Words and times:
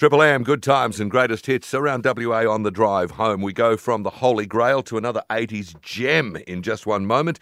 Triple 0.00 0.22
M, 0.22 0.44
good 0.44 0.62
times 0.62 0.98
and 0.98 1.10
greatest 1.10 1.44
hits 1.44 1.74
around 1.74 2.06
WA 2.06 2.50
on 2.50 2.62
the 2.62 2.70
drive 2.70 3.10
home. 3.10 3.42
We 3.42 3.52
go 3.52 3.76
from 3.76 4.02
the 4.02 4.08
Holy 4.08 4.46
Grail 4.46 4.82
to 4.84 4.96
another 4.96 5.22
80s 5.28 5.78
gem 5.82 6.38
in 6.46 6.62
just 6.62 6.86
one 6.86 7.04
moment. 7.04 7.38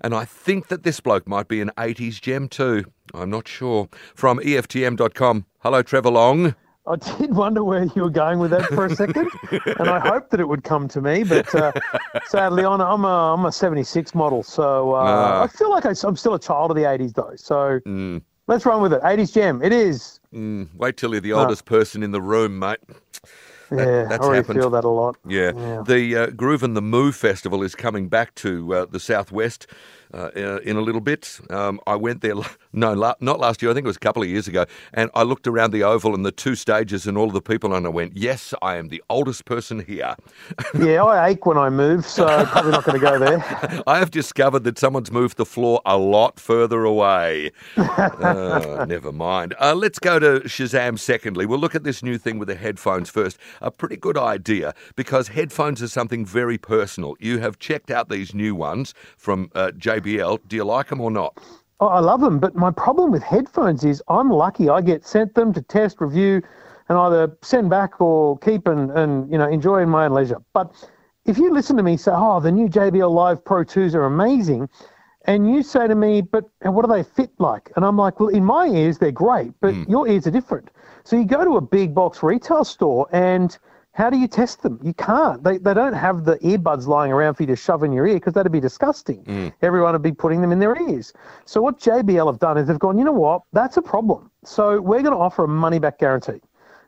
And 0.00 0.14
I 0.14 0.24
think 0.24 0.68
that 0.68 0.84
this 0.84 1.00
bloke 1.00 1.26
might 1.26 1.48
be 1.48 1.60
an 1.60 1.72
80s 1.76 2.20
gem 2.20 2.48
too. 2.48 2.84
I'm 3.12 3.30
not 3.30 3.48
sure. 3.48 3.88
From 4.14 4.38
EFTM.com. 4.38 5.46
Hello, 5.58 5.82
Trevor 5.82 6.10
Long. 6.10 6.54
I 6.86 6.94
did 7.18 7.34
wonder 7.34 7.64
where 7.64 7.86
you 7.96 8.02
were 8.02 8.10
going 8.10 8.38
with 8.38 8.52
that 8.52 8.66
for 8.66 8.86
a 8.86 8.94
second, 8.94 9.28
and 9.50 9.90
I 9.90 9.98
hoped 9.98 10.30
that 10.30 10.38
it 10.38 10.46
would 10.46 10.62
come 10.62 10.86
to 10.86 11.00
me, 11.00 11.24
but 11.24 11.52
uh, 11.52 11.72
sadly, 12.26 12.64
I'm 12.64 12.80
a, 12.80 13.34
I'm 13.34 13.44
a 13.44 13.50
76 13.50 14.14
model, 14.14 14.44
so 14.44 14.94
uh, 14.94 14.98
uh, 14.98 15.40
I 15.42 15.48
feel 15.48 15.68
like 15.68 15.84
I, 15.84 15.94
am 16.04 16.14
still 16.14 16.34
a 16.34 16.38
child 16.38 16.70
of 16.70 16.76
the 16.76 16.84
80s, 16.84 17.14
though. 17.14 17.34
So 17.34 17.80
mm. 17.80 18.22
Let's 18.48 18.64
run 18.66 18.80
with 18.80 18.94
it. 18.94 19.02
80s 19.02 19.32
gem, 19.34 19.62
it 19.62 19.72
is. 19.72 20.20
Mm, 20.34 20.74
wait 20.74 20.96
till 20.96 21.12
you're 21.12 21.20
the 21.20 21.34
oldest 21.34 21.66
person 21.66 22.02
in 22.02 22.12
the 22.12 22.20
room, 22.22 22.58
mate. 22.58 22.78
That, 23.70 23.86
yeah, 23.86 24.04
that's 24.08 24.22
I 24.22 24.24
already 24.24 24.36
happened. 24.38 24.60
feel 24.60 24.70
that 24.70 24.84
a 24.84 24.88
lot. 24.88 25.16
Yeah, 25.26 25.52
yeah. 25.54 25.82
the 25.86 26.16
uh, 26.16 26.26
Groovin 26.28 26.74
the 26.74 26.80
Moo 26.82 27.12
Festival 27.12 27.62
is 27.62 27.74
coming 27.74 28.08
back 28.08 28.34
to 28.36 28.74
uh, 28.74 28.86
the 28.86 28.98
southwest 28.98 29.66
uh, 30.14 30.30
in 30.34 30.76
a 30.76 30.80
little 30.80 31.00
bit. 31.00 31.38
Um, 31.50 31.80
I 31.86 31.96
went 31.96 32.20
there, 32.20 32.34
no, 32.72 32.94
not 32.94 33.40
last 33.40 33.62
year, 33.62 33.70
I 33.70 33.74
think 33.74 33.84
it 33.84 33.88
was 33.88 33.96
a 33.96 34.00
couple 34.00 34.22
of 34.22 34.28
years 34.28 34.48
ago, 34.48 34.66
and 34.94 35.10
I 35.14 35.22
looked 35.22 35.46
around 35.46 35.72
the 35.72 35.82
oval 35.82 36.14
and 36.14 36.24
the 36.24 36.32
two 36.32 36.54
stages 36.54 37.06
and 37.06 37.16
all 37.16 37.26
of 37.26 37.32
the 37.32 37.42
people, 37.42 37.74
and 37.74 37.86
I 37.86 37.90
went, 37.90 38.16
yes, 38.16 38.54
I 38.62 38.76
am 38.76 38.88
the 38.88 39.02
oldest 39.08 39.44
person 39.44 39.84
here. 39.84 40.14
yeah, 40.78 41.02
I 41.02 41.28
ache 41.30 41.46
when 41.46 41.58
I 41.58 41.70
move, 41.70 42.06
so 42.06 42.26
probably 42.46 42.72
not 42.72 42.84
going 42.84 43.00
to 43.00 43.04
go 43.04 43.18
there. 43.18 43.82
I 43.86 43.98
have 43.98 44.10
discovered 44.10 44.64
that 44.64 44.78
someone's 44.78 45.12
moved 45.12 45.36
the 45.36 45.46
floor 45.46 45.80
a 45.84 45.96
lot 45.96 46.40
further 46.40 46.84
away. 46.84 47.52
uh, 47.76 48.84
never 48.88 49.12
mind. 49.12 49.54
Uh, 49.60 49.74
let's 49.74 49.98
go 49.98 50.18
to 50.18 50.40
Shazam 50.40 50.98
secondly. 50.98 51.46
We'll 51.46 51.58
look 51.58 51.74
at 51.74 51.84
this 51.84 52.02
new 52.02 52.18
thing 52.18 52.38
with 52.38 52.48
the 52.48 52.54
headphones 52.54 53.10
first. 53.10 53.38
A 53.60 53.70
pretty 53.70 53.96
good 53.96 54.16
idea 54.16 54.74
because 54.96 55.28
headphones 55.28 55.82
are 55.82 55.88
something 55.88 56.24
very 56.24 56.58
personal. 56.58 57.16
You 57.20 57.38
have 57.38 57.58
checked 57.58 57.90
out 57.90 58.08
these 58.08 58.34
new 58.34 58.54
ones 58.54 58.94
from 59.16 59.50
uh, 59.54 59.72
JBL. 60.00 60.40
Do 60.48 60.56
you 60.56 60.64
like 60.64 60.88
them 60.88 61.00
or 61.00 61.10
not? 61.10 61.38
Oh, 61.80 61.86
I 61.86 62.00
love 62.00 62.20
them, 62.20 62.38
but 62.38 62.56
my 62.56 62.70
problem 62.70 63.12
with 63.12 63.22
headphones 63.22 63.84
is 63.84 64.02
I'm 64.08 64.30
lucky 64.30 64.68
I 64.68 64.80
get 64.80 65.06
sent 65.06 65.34
them 65.34 65.52
to 65.52 65.62
test, 65.62 66.00
review, 66.00 66.42
and 66.88 66.98
either 66.98 67.36
send 67.42 67.70
back 67.70 68.00
or 68.00 68.38
keep 68.38 68.66
and, 68.66 68.90
and 68.90 69.30
you 69.30 69.38
know 69.38 69.48
enjoy 69.48 69.82
in 69.82 69.88
my 69.88 70.06
own 70.06 70.12
leisure. 70.12 70.42
But 70.54 70.72
if 71.24 71.38
you 71.38 71.52
listen 71.52 71.76
to 71.76 71.82
me 71.82 71.96
say, 71.96 72.12
"Oh, 72.14 72.40
the 72.40 72.50
new 72.50 72.68
JBL 72.68 73.10
Live 73.10 73.44
Pro 73.44 73.64
2s 73.64 73.94
are 73.94 74.04
amazing," 74.04 74.68
and 75.26 75.48
you 75.48 75.62
say 75.62 75.86
to 75.86 75.94
me, 75.94 76.20
"But 76.20 76.44
what 76.62 76.84
do 76.84 76.92
they 76.92 77.02
fit 77.04 77.30
like?" 77.38 77.70
and 77.76 77.84
I'm 77.84 77.96
like, 77.96 78.18
"Well, 78.18 78.30
in 78.30 78.44
my 78.44 78.66
ears 78.66 78.98
they're 78.98 79.12
great, 79.12 79.52
but 79.60 79.74
mm. 79.74 79.88
your 79.88 80.08
ears 80.08 80.26
are 80.26 80.32
different." 80.32 80.70
So 81.04 81.16
you 81.16 81.24
go 81.24 81.44
to 81.44 81.56
a 81.58 81.60
big 81.60 81.94
box 81.94 82.22
retail 82.22 82.64
store 82.64 83.06
and 83.12 83.56
how 83.98 84.08
do 84.10 84.16
you 84.16 84.28
test 84.28 84.62
them? 84.62 84.78
You 84.80 84.94
can't. 84.94 85.42
They, 85.42 85.58
they 85.58 85.74
don't 85.74 85.92
have 85.92 86.24
the 86.24 86.36
earbuds 86.36 86.86
lying 86.86 87.10
around 87.10 87.34
for 87.34 87.42
you 87.42 87.48
to 87.48 87.56
shove 87.56 87.82
in 87.82 87.90
your 87.90 88.06
ear 88.06 88.14
because 88.14 88.32
that'd 88.32 88.52
be 88.52 88.60
disgusting. 88.60 89.24
Mm. 89.24 89.52
Everyone 89.60 89.92
would 89.92 90.02
be 90.02 90.12
putting 90.12 90.40
them 90.40 90.52
in 90.52 90.60
their 90.60 90.80
ears. 90.88 91.12
So 91.46 91.60
what 91.60 91.80
JBL 91.80 92.30
have 92.30 92.38
done 92.38 92.58
is 92.58 92.68
they've 92.68 92.78
gone, 92.78 92.96
you 92.96 93.04
know 93.04 93.10
what? 93.10 93.42
That's 93.52 93.76
a 93.76 93.82
problem. 93.82 94.30
So 94.44 94.80
we're 94.80 95.02
going 95.02 95.14
to 95.14 95.18
offer 95.18 95.44
a 95.44 95.48
money 95.48 95.80
back 95.80 95.98
guarantee. 95.98 96.40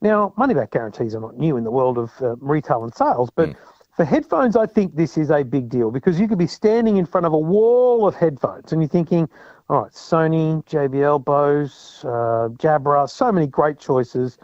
Now, 0.00 0.32
money 0.38 0.54
back 0.54 0.70
guarantees 0.70 1.14
are 1.14 1.20
not 1.20 1.36
new 1.36 1.58
in 1.58 1.64
the 1.64 1.70
world 1.70 1.98
of 1.98 2.10
uh, 2.22 2.36
retail 2.36 2.84
and 2.84 2.94
sales, 2.94 3.28
but 3.36 3.50
mm. 3.50 3.56
for 3.94 4.06
headphones, 4.06 4.56
I 4.56 4.64
think 4.64 4.96
this 4.96 5.18
is 5.18 5.30
a 5.30 5.42
big 5.42 5.68
deal 5.68 5.90
because 5.90 6.18
you 6.18 6.26
could 6.26 6.38
be 6.38 6.46
standing 6.46 6.96
in 6.96 7.04
front 7.04 7.26
of 7.26 7.34
a 7.34 7.38
wall 7.38 8.08
of 8.08 8.14
headphones 8.14 8.72
and 8.72 8.80
you're 8.80 8.88
thinking, 8.88 9.28
all 9.68 9.82
right, 9.82 9.92
Sony, 9.92 10.64
JBL, 10.64 11.22
Bose, 11.22 12.00
uh, 12.04 12.48
Jabra, 12.56 13.10
so 13.10 13.30
many 13.30 13.46
great 13.46 13.78
choices. 13.78 14.38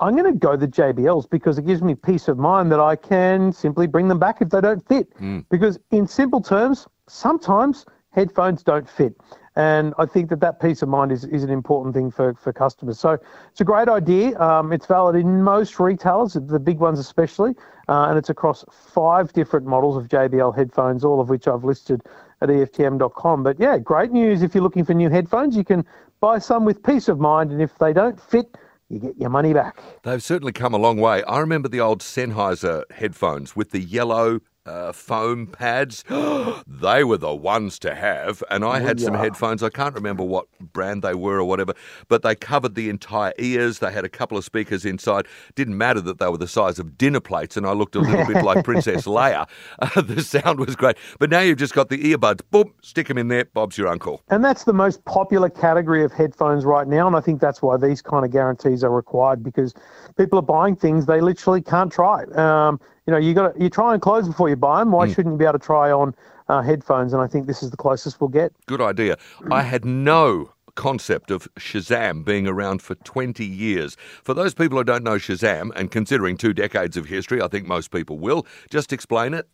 I'm 0.00 0.16
going 0.16 0.32
to 0.32 0.38
go 0.38 0.56
the 0.56 0.66
JBLs 0.66 1.28
because 1.28 1.58
it 1.58 1.66
gives 1.66 1.82
me 1.82 1.94
peace 1.94 2.28
of 2.28 2.38
mind 2.38 2.72
that 2.72 2.80
I 2.80 2.96
can 2.96 3.52
simply 3.52 3.86
bring 3.86 4.08
them 4.08 4.18
back 4.18 4.40
if 4.40 4.48
they 4.48 4.60
don't 4.60 4.86
fit. 4.88 5.14
Mm. 5.18 5.44
Because 5.50 5.78
in 5.90 6.06
simple 6.06 6.40
terms, 6.40 6.88
sometimes 7.06 7.84
headphones 8.10 8.62
don't 8.62 8.88
fit. 8.88 9.14
And 9.56 9.92
I 9.98 10.06
think 10.06 10.30
that 10.30 10.40
that 10.40 10.60
peace 10.60 10.80
of 10.80 10.88
mind 10.88 11.12
is, 11.12 11.24
is 11.24 11.42
an 11.42 11.50
important 11.50 11.94
thing 11.94 12.10
for, 12.10 12.34
for 12.34 12.52
customers. 12.52 12.98
So 12.98 13.18
it's 13.50 13.60
a 13.60 13.64
great 13.64 13.88
idea. 13.88 14.38
Um, 14.40 14.72
it's 14.72 14.86
valid 14.86 15.16
in 15.16 15.42
most 15.42 15.78
retailers, 15.78 16.32
the 16.32 16.58
big 16.58 16.78
ones 16.78 16.98
especially, 16.98 17.54
uh, 17.88 18.06
and 18.08 18.16
it's 18.16 18.30
across 18.30 18.64
five 18.70 19.32
different 19.32 19.66
models 19.66 19.96
of 19.96 20.08
JBL 20.08 20.56
headphones, 20.56 21.04
all 21.04 21.20
of 21.20 21.28
which 21.28 21.46
I've 21.48 21.64
listed 21.64 22.02
at 22.40 22.48
EFTM.com. 22.48 23.42
But 23.42 23.58
yeah, 23.60 23.76
great 23.76 24.12
news. 24.12 24.42
If 24.42 24.54
you're 24.54 24.62
looking 24.62 24.84
for 24.84 24.94
new 24.94 25.10
headphones, 25.10 25.56
you 25.56 25.64
can 25.64 25.84
buy 26.20 26.38
some 26.38 26.64
with 26.64 26.82
peace 26.82 27.08
of 27.08 27.18
mind. 27.18 27.50
And 27.50 27.60
if 27.60 27.76
they 27.76 27.92
don't 27.92 28.20
fit, 28.20 28.56
you 28.90 28.98
get 28.98 29.16
your 29.16 29.30
money 29.30 29.54
back. 29.54 29.80
They've 30.02 30.22
certainly 30.22 30.52
come 30.52 30.74
a 30.74 30.78
long 30.78 30.98
way. 30.98 31.22
I 31.22 31.38
remember 31.38 31.68
the 31.68 31.80
old 31.80 32.00
Sennheiser 32.00 32.82
headphones 32.90 33.54
with 33.54 33.70
the 33.70 33.80
yellow 33.80 34.40
uh, 34.70 34.92
foam 34.92 35.46
pads. 35.46 36.04
they 36.66 37.04
were 37.04 37.16
the 37.16 37.34
ones 37.34 37.78
to 37.80 37.94
have. 37.94 38.42
And 38.50 38.64
I 38.64 38.80
had 38.80 39.00
some 39.00 39.14
headphones. 39.14 39.62
I 39.62 39.70
can't 39.70 39.94
remember 39.94 40.22
what 40.22 40.46
brand 40.72 41.02
they 41.02 41.14
were 41.14 41.38
or 41.38 41.44
whatever, 41.44 41.74
but 42.08 42.22
they 42.22 42.34
covered 42.34 42.74
the 42.74 42.88
entire 42.88 43.32
ears. 43.38 43.80
They 43.80 43.92
had 43.92 44.04
a 44.04 44.08
couple 44.08 44.38
of 44.38 44.44
speakers 44.44 44.84
inside. 44.84 45.26
Didn't 45.54 45.76
matter 45.76 46.00
that 46.02 46.18
they 46.18 46.28
were 46.28 46.38
the 46.38 46.48
size 46.48 46.78
of 46.78 46.96
dinner 46.96 47.20
plates, 47.20 47.56
and 47.56 47.66
I 47.66 47.72
looked 47.72 47.96
a 47.96 48.00
little 48.00 48.26
bit 48.26 48.44
like 48.44 48.64
Princess 48.64 49.04
Leia. 49.06 49.48
Uh, 49.80 50.00
the 50.02 50.22
sound 50.22 50.60
was 50.60 50.76
great. 50.76 50.96
But 51.18 51.30
now 51.30 51.40
you've 51.40 51.58
just 51.58 51.74
got 51.74 51.88
the 51.88 51.98
earbuds. 51.98 52.40
Boom, 52.50 52.72
stick 52.82 53.08
them 53.08 53.18
in 53.18 53.28
there. 53.28 53.46
Bob's 53.46 53.76
your 53.76 53.88
uncle. 53.88 54.22
And 54.28 54.44
that's 54.44 54.64
the 54.64 54.72
most 54.72 55.04
popular 55.04 55.50
category 55.50 56.04
of 56.04 56.12
headphones 56.12 56.64
right 56.64 56.86
now. 56.86 57.06
And 57.06 57.16
I 57.16 57.20
think 57.20 57.40
that's 57.40 57.62
why 57.62 57.76
these 57.76 58.02
kind 58.02 58.24
of 58.24 58.30
guarantees 58.30 58.84
are 58.84 58.90
required 58.90 59.42
because 59.42 59.74
people 60.16 60.38
are 60.38 60.42
buying 60.42 60.76
things 60.76 61.06
they 61.06 61.20
literally 61.20 61.62
can't 61.62 61.92
try. 61.92 62.24
Um, 62.34 62.80
you 63.06 63.12
know, 63.12 63.18
you 63.18 63.34
got 63.34 63.60
you 63.60 63.70
try 63.70 63.92
on 63.92 64.00
clothes 64.00 64.28
before 64.28 64.48
you 64.48 64.56
buy 64.56 64.80
them. 64.80 64.92
Why 64.92 65.06
mm. 65.06 65.14
shouldn't 65.14 65.34
you 65.34 65.38
be 65.38 65.44
able 65.44 65.58
to 65.58 65.64
try 65.64 65.90
on 65.90 66.14
uh, 66.48 66.62
headphones? 66.62 67.12
And 67.12 67.22
I 67.22 67.26
think 67.26 67.46
this 67.46 67.62
is 67.62 67.70
the 67.70 67.76
closest 67.76 68.20
we'll 68.20 68.28
get. 68.28 68.52
Good 68.66 68.80
idea. 68.80 69.16
I 69.50 69.62
had 69.62 69.84
no 69.84 70.52
concept 70.74 71.30
of 71.30 71.48
Shazam 71.56 72.24
being 72.24 72.46
around 72.46 72.80
for 72.80 72.94
20 72.94 73.44
years. 73.44 73.96
For 74.22 74.34
those 74.34 74.54
people 74.54 74.78
who 74.78 74.84
don't 74.84 75.04
know 75.04 75.16
Shazam, 75.16 75.70
and 75.76 75.90
considering 75.90 76.36
two 76.36 76.54
decades 76.54 76.96
of 76.96 77.06
history, 77.06 77.42
I 77.42 77.48
think 77.48 77.66
most 77.66 77.90
people 77.90 78.18
will, 78.18 78.46
just 78.70 78.92
explain 78.92 79.34
it. 79.34 79.48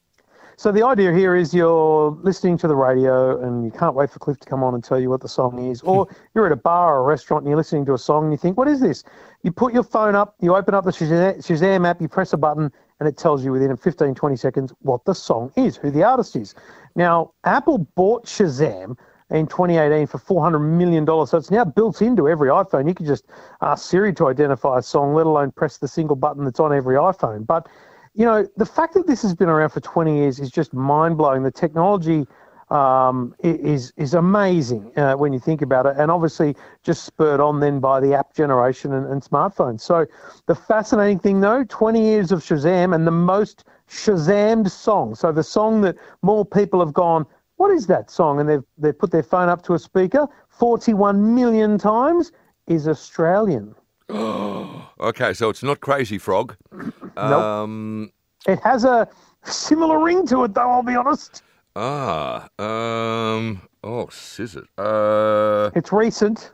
So 0.58 0.72
the 0.72 0.86
idea 0.86 1.12
here 1.12 1.36
is 1.36 1.52
you're 1.52 2.18
listening 2.22 2.56
to 2.58 2.68
the 2.68 2.74
radio 2.74 3.38
and 3.42 3.62
you 3.62 3.70
can't 3.70 3.94
wait 3.94 4.08
for 4.08 4.18
Cliff 4.18 4.38
to 4.38 4.48
come 4.48 4.64
on 4.64 4.72
and 4.72 4.82
tell 4.82 4.98
you 4.98 5.10
what 5.10 5.20
the 5.20 5.28
song 5.28 5.58
is, 5.70 5.82
or 5.82 6.08
you're 6.34 6.46
at 6.46 6.52
a 6.52 6.56
bar 6.56 6.96
or 6.96 7.00
a 7.00 7.02
restaurant 7.02 7.42
and 7.42 7.50
you're 7.50 7.58
listening 7.58 7.84
to 7.84 7.92
a 7.92 7.98
song 7.98 8.24
and 8.24 8.32
you 8.32 8.38
think, 8.38 8.56
"What 8.56 8.66
is 8.66 8.80
this?" 8.80 9.04
You 9.42 9.52
put 9.52 9.74
your 9.74 9.82
phone 9.82 10.14
up, 10.14 10.34
you 10.40 10.56
open 10.56 10.72
up 10.72 10.84
the 10.84 10.92
Shazam 10.92 11.86
app, 11.86 12.00
you 12.00 12.08
press 12.08 12.32
a 12.32 12.38
button, 12.38 12.72
and 13.00 13.08
it 13.08 13.16
tells 13.16 13.44
you 13.44 13.52
within 13.52 13.76
15, 13.76 14.14
20 14.14 14.36
seconds 14.36 14.72
what 14.80 15.04
the 15.04 15.14
song 15.14 15.52
is, 15.56 15.76
who 15.76 15.90
the 15.90 16.02
artist 16.02 16.36
is. 16.36 16.54
Now, 16.94 17.32
Apple 17.44 17.78
bought 17.94 18.26
Shazam 18.26 18.96
in 19.30 19.46
2018 19.46 20.06
for 20.06 20.18
$400 20.18 20.60
million. 20.60 21.06
So 21.26 21.36
it's 21.36 21.50
now 21.50 21.64
built 21.64 22.00
into 22.00 22.28
every 22.28 22.48
iPhone. 22.48 22.88
You 22.88 22.94
can 22.94 23.06
just 23.06 23.24
ask 23.60 23.88
Siri 23.88 24.14
to 24.14 24.28
identify 24.28 24.78
a 24.78 24.82
song, 24.82 25.14
let 25.14 25.26
alone 25.26 25.50
press 25.50 25.78
the 25.78 25.88
single 25.88 26.16
button 26.16 26.44
that's 26.44 26.60
on 26.60 26.72
every 26.72 26.96
iPhone. 26.96 27.46
But, 27.46 27.68
you 28.14 28.24
know, 28.24 28.46
the 28.56 28.66
fact 28.66 28.94
that 28.94 29.06
this 29.06 29.22
has 29.22 29.34
been 29.34 29.48
around 29.48 29.70
for 29.70 29.80
20 29.80 30.16
years 30.16 30.38
is 30.38 30.50
just 30.50 30.72
mind 30.72 31.18
blowing. 31.18 31.42
The 31.42 31.50
technology 31.50 32.26
um, 32.70 33.34
is 33.40 33.92
is 33.96 34.14
amazing 34.14 34.90
uh, 34.98 35.14
when 35.14 35.32
you 35.32 35.38
think 35.38 35.62
about 35.62 35.86
it, 35.86 35.94
and 35.98 36.10
obviously 36.10 36.56
just 36.82 37.04
spurred 37.04 37.40
on 37.40 37.60
then 37.60 37.78
by 37.78 38.00
the 38.00 38.14
app 38.14 38.34
generation 38.34 38.92
and, 38.92 39.06
and, 39.06 39.22
smartphones. 39.22 39.80
So 39.80 40.06
the 40.46 40.54
fascinating 40.54 41.20
thing, 41.20 41.40
though, 41.40 41.64
20 41.68 42.02
years 42.02 42.32
of 42.32 42.40
Shazam 42.40 42.94
and 42.94 43.06
the 43.06 43.12
most 43.12 43.64
Shazammed 43.88 44.68
song. 44.68 45.14
So 45.14 45.30
the 45.30 45.44
song 45.44 45.82
that 45.82 45.96
more 46.22 46.44
people 46.44 46.80
have 46.80 46.92
gone, 46.92 47.24
what 47.56 47.70
is 47.70 47.86
that 47.86 48.10
song? 48.10 48.40
And 48.40 48.48
they've 48.48 48.64
they've 48.76 48.98
put 48.98 49.12
their 49.12 49.22
phone 49.22 49.48
up 49.48 49.62
to 49.62 49.74
a 49.74 49.78
speaker 49.78 50.26
41 50.48 51.34
million 51.34 51.78
times 51.78 52.32
is 52.66 52.88
Australian. 52.88 53.74
okay, 54.10 55.32
so 55.32 55.48
it's 55.50 55.62
not 55.62 55.80
Crazy 55.80 56.18
Frog. 56.18 56.56
nope. 56.72 57.16
Um, 57.16 58.10
it 58.46 58.60
has 58.60 58.84
a 58.84 59.08
similar 59.44 60.02
ring 60.02 60.26
to 60.28 60.44
it, 60.44 60.54
though. 60.54 60.70
I'll 60.70 60.82
be 60.82 60.94
honest. 60.94 61.42
Ah, 61.78 62.48
um, 62.58 63.60
oh, 63.84 64.08
scissors. 64.08 64.66
Uh, 64.78 65.70
it's 65.74 65.92
recent. 65.92 66.52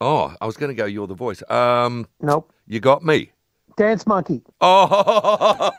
Oh, 0.00 0.34
I 0.40 0.46
was 0.46 0.56
going 0.56 0.70
to 0.70 0.74
go. 0.74 0.86
You're 0.86 1.06
the 1.06 1.14
voice. 1.14 1.42
Um, 1.50 2.08
nope. 2.22 2.50
You 2.66 2.80
got 2.80 3.04
me. 3.04 3.30
Dance 3.76 4.06
Monkey. 4.06 4.40
Oh, 4.62 5.70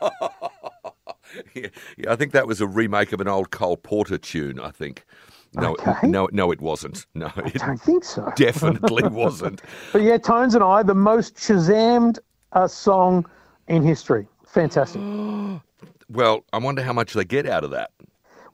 yeah, 1.54 1.66
yeah, 1.96 2.12
I 2.12 2.14
think 2.14 2.30
that 2.30 2.46
was 2.46 2.60
a 2.60 2.66
remake 2.68 3.12
of 3.12 3.20
an 3.20 3.26
old 3.26 3.50
Cole 3.50 3.76
Porter 3.76 4.18
tune. 4.18 4.60
I 4.60 4.70
think. 4.70 5.04
No, 5.54 5.72
okay. 5.72 6.06
no, 6.06 6.28
no, 6.30 6.52
it 6.52 6.60
wasn't. 6.60 7.06
No, 7.14 7.32
I 7.34 7.48
don't 7.50 7.80
think 7.80 8.04
so. 8.04 8.30
Definitely 8.36 9.08
wasn't. 9.08 9.62
but 9.92 10.02
yeah, 10.02 10.16
Tones 10.16 10.54
and 10.54 10.62
I, 10.62 10.84
the 10.84 10.94
most 10.94 11.34
Shazammed 11.34 12.20
uh, 12.52 12.68
song 12.68 13.26
in 13.66 13.82
history. 13.82 14.28
Fantastic. 14.46 15.00
well, 16.08 16.44
I 16.52 16.58
wonder 16.58 16.84
how 16.84 16.92
much 16.92 17.14
they 17.14 17.24
get 17.24 17.46
out 17.46 17.64
of 17.64 17.70
that. 17.72 17.90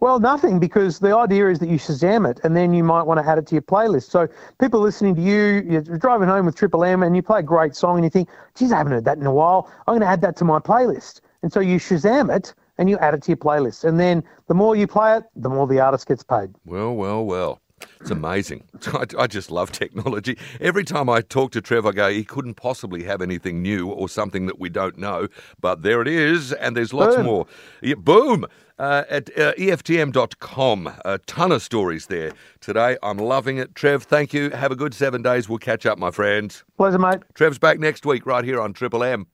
Well, 0.02 0.19
nothing, 0.19 0.58
because 0.58 0.99
the 0.99 1.16
idea 1.16 1.49
is 1.49 1.60
that 1.60 1.69
you 1.69 1.78
Shazam 1.78 2.28
it 2.28 2.40
and 2.43 2.56
then 2.56 2.75
you 2.75 2.82
might 2.82 3.04
want 3.04 3.20
to 3.20 3.31
add 3.31 3.38
it 3.38 3.46
to 3.46 3.54
your 3.54 3.62
playlist. 3.62 4.10
So 4.10 4.26
people 4.60 4.81
listening 4.81 5.14
to 5.14 5.22
you, 5.22 5.62
you're 5.64 5.81
driving 5.81 6.26
home 6.26 6.44
with 6.44 6.56
Triple 6.56 6.82
M 6.82 7.04
and 7.04 7.14
you 7.14 7.22
play 7.22 7.38
a 7.38 7.43
great 7.44 7.76
song 7.76 7.99
and 7.99 8.04
you 8.04 8.10
think, 8.10 8.28
geez, 8.56 8.72
I 8.72 8.78
haven't 8.78 8.94
heard 8.94 9.04
that 9.04 9.19
in 9.19 9.26
a 9.26 9.32
while. 9.32 9.70
I'm 9.87 9.93
going 9.93 10.00
to 10.00 10.08
add 10.08 10.20
that 10.22 10.34
to 10.38 10.44
my 10.44 10.58
playlist. 10.58 11.20
And 11.43 11.52
so 11.52 11.60
you 11.60 11.78
Shazam 11.78 12.34
it 12.37 12.52
and 12.78 12.90
you 12.90 12.99
add 12.99 13.14
it 13.14 13.22
to 13.22 13.31
your 13.31 13.37
playlist. 13.37 13.84
And 13.84 14.00
then 14.00 14.25
the 14.49 14.54
more 14.54 14.75
you 14.75 14.88
play 14.88 15.19
it, 15.19 15.25
the 15.37 15.49
more 15.49 15.69
the 15.69 15.78
artist 15.78 16.08
gets 16.08 16.25
paid. 16.25 16.52
Well, 16.64 16.96
well, 16.96 17.25
well. 17.25 17.62
It's 18.00 18.11
amazing. 18.11 18.64
I, 18.87 19.05
I, 19.19 19.26
just 19.26 19.50
love 19.50 19.73
technology. 19.73 20.38
Every 20.61 20.84
time 20.84 21.08
I 21.08 21.20
talk 21.20 21.52
to 21.52 21.61
Trevor, 21.61 21.90
I 21.90 21.93
go, 21.93 22.11
he 22.11 22.25
couldn't 22.25 22.55
possibly 22.55 23.05
have 23.05 23.23
anything 23.23 23.62
new 23.62 23.88
or 23.88 24.08
something 24.08 24.46
that 24.46 24.58
we 24.58 24.69
don't 24.69 24.99
know. 24.99 25.29
But 25.61 25.82
there 25.82 26.02
it 26.02 26.08
is, 26.08 26.52
and 26.52 26.76
there's 26.76 26.93
lots 26.93 27.17
boom. 27.17 27.26
more. 27.26 27.46
Yeah, 27.81 27.94
boom! 27.94 28.46
Uh, 28.79 29.05
at 29.08 29.31
uh, 29.38 29.52
EFTM.com. 29.55 30.93
A 31.05 31.19
ton 31.19 31.52
of 31.52 31.62
stories 31.62 32.06
there 32.06 32.32
today. 32.61 32.96
I'm 33.02 33.19
loving 33.19 33.58
it. 33.58 33.75
Trev, 33.75 34.02
thank 34.02 34.32
you. 34.32 34.50
Have 34.50 34.73
a 34.73 34.76
good 34.76 34.94
seven 34.94 35.23
days. 35.23 35.49
We'll 35.49 35.58
catch 35.58 35.87
up, 35.87 35.99
my 35.99 36.11
friends. 36.11 36.64
Pleasure, 36.76 36.99
mate. 36.99 37.20
Trev's 37.34 37.58
back 37.58 37.79
next 37.79 38.05
week 38.05 38.26
right 38.26 38.44
here 38.44 38.61
on 38.61 38.73
Triple 38.73 39.05
M. 39.05 39.26